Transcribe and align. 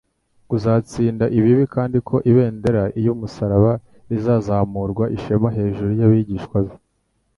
kuzatsinda 0.49 1.25
ibibi 1.37 1.65
kandi 1.75 1.97
ko 2.07 2.15
ibendera 2.29 2.83
iy'umusaraba 2.99 3.71
rizazamuranwa 4.09 5.05
ishema 5.17 5.49
hejuru 5.57 5.91
y'abigishwa 5.99 6.57
be. 6.65 6.73